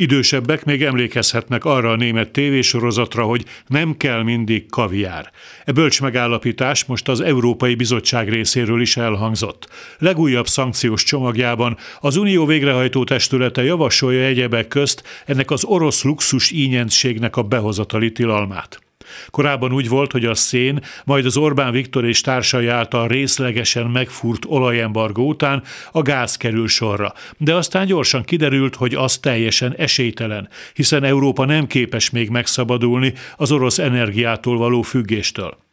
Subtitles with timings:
[0.00, 5.30] Idősebbek még emlékezhetnek arra a német tévésorozatra, hogy nem kell mindig kaviár.
[5.64, 9.68] E bölcs megállapítás most az Európai Bizottság részéről is elhangzott.
[9.98, 17.36] Legújabb szankciós csomagjában az Unió végrehajtó testülete javasolja egyebek közt ennek az orosz luxus ínyentségnek
[17.36, 18.89] a behozatali tilalmát.
[19.30, 24.44] Korábban úgy volt, hogy a szén, majd az Orbán Viktor és társai által részlegesen megfúrt
[24.46, 25.62] olajembargó után
[25.92, 27.12] a gáz kerül sorra.
[27.36, 33.52] De aztán gyorsan kiderült, hogy az teljesen esélytelen, hiszen Európa nem képes még megszabadulni az
[33.52, 35.68] orosz energiától való függéstől.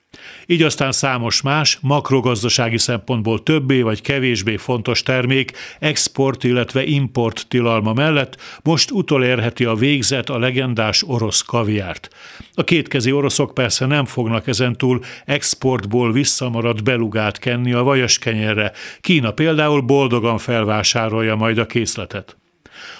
[0.45, 7.93] Így aztán számos más, makrogazdasági szempontból többé vagy kevésbé fontos termék export, illetve import tilalma
[7.93, 12.09] mellett most utolérheti a végzet a legendás orosz kaviárt.
[12.53, 18.71] A kétkezi oroszok persze nem fognak ezentúl exportból visszamaradt belugát kenni a vajas kenyerre.
[19.01, 22.37] Kína például boldogan felvásárolja majd a készletet.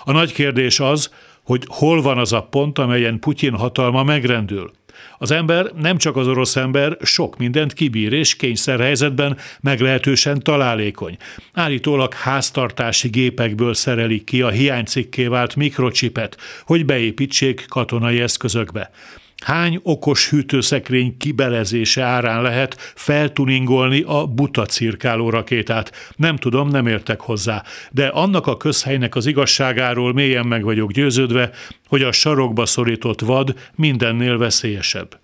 [0.04, 1.10] A nagy kérdés az,
[1.44, 4.72] hogy hol van az a pont, amelyen Putyin hatalma megrendül.
[5.18, 11.18] Az ember nem csak az orosz ember, sok mindent kibír, és kényszerhelyzetben meglehetősen találékony.
[11.54, 18.92] Állítólag háztartási gépekből szerelik ki a hiánycikké vált mikrocsipet, hogy beépítsék katonai eszközökbe.
[19.44, 25.92] Hány okos hűtőszekrény kibelezése árán lehet feltuningolni a buta cirkáló rakétát?
[26.16, 31.52] Nem tudom, nem értek hozzá, de annak a közhelynek az igazságáról mélyen meg vagyok győződve,
[31.88, 35.20] hogy a sarokba szorított vad mindennél veszélyesebb.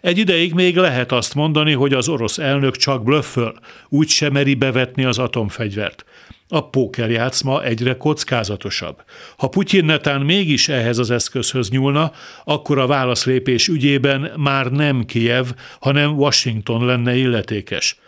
[0.00, 3.54] Egy ideig még lehet azt mondani, hogy az orosz elnök csak blöfföl,
[3.88, 6.04] úgy sem meri bevetni az atomfegyvert.
[6.52, 9.02] A pókerjátszma egyre kockázatosabb.
[9.36, 12.12] Ha Putyin netán mégis ehhez az eszközhöz nyúlna,
[12.44, 15.46] akkor a válaszlépés ügyében már nem Kiev,
[15.80, 17.98] hanem Washington lenne illetékes.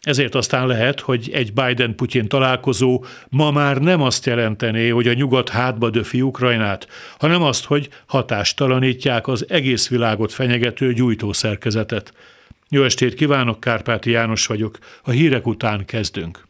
[0.00, 5.48] Ezért aztán lehet, hogy egy Biden-Putyin találkozó ma már nem azt jelentené, hogy a nyugat
[5.48, 12.12] hátba döfi Ukrajnát, hanem azt, hogy hatástalanítják az egész világot fenyegető gyújtószerkezetet.
[12.68, 14.78] Jó estét kívánok, Kárpáti János vagyok.
[15.02, 16.48] A hírek után kezdünk.